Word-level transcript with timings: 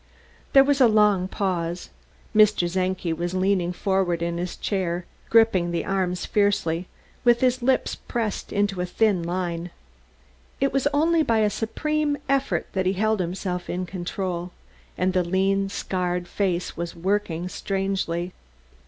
There 0.53 0.63
was 0.63 0.81
a 0.81 0.87
long 0.87 1.27
pause. 1.27 1.91
Mr. 2.35 2.67
Czenki 2.67 3.13
was 3.13 3.35
leaning 3.35 3.71
forward 3.71 4.23
in 4.23 4.39
his 4.39 4.57
chair, 4.57 5.05
gripping 5.29 5.69
the 5.69 5.85
arms 5.85 6.25
fiercely, 6.25 6.87
with 7.23 7.41
his 7.41 7.61
lips 7.61 7.93
pressed 7.93 8.51
into 8.51 8.81
a 8.81 8.85
thin 8.87 9.21
line. 9.21 9.69
It 10.59 10.73
was 10.73 10.87
only 10.91 11.21
by 11.21 11.41
a 11.41 11.51
supreme 11.51 12.17
effort 12.27 12.65
that 12.73 12.87
he 12.87 12.93
held 12.93 13.19
himself 13.19 13.69
in 13.69 13.85
control; 13.85 14.49
and 14.97 15.13
the 15.13 15.23
lean, 15.23 15.69
scarred 15.69 16.27
face 16.27 16.75
was 16.75 16.95
working 16.95 17.47
strangely. 17.47 18.33